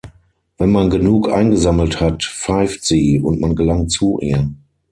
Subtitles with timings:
[0.57, 4.49] Wenn man genug eingesammelt hat pfeift sie, und man gelangt zu ihr.